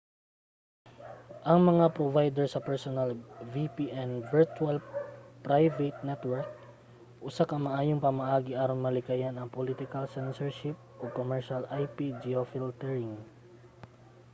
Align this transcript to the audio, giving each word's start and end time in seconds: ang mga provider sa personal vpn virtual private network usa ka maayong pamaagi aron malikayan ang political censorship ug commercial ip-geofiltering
ang 1.49 1.59
mga 1.71 1.85
provider 1.97 2.45
sa 2.49 2.63
personal 2.69 3.09
vpn 3.53 4.09
virtual 4.35 4.77
private 5.47 5.97
network 6.09 6.49
usa 7.29 7.43
ka 7.49 7.57
maayong 7.65 8.05
pamaagi 8.07 8.51
aron 8.61 8.85
malikayan 8.87 9.35
ang 9.37 9.53
political 9.57 10.03
censorship 10.15 10.75
ug 11.01 11.17
commercial 11.19 11.61
ip-geofiltering 11.83 13.13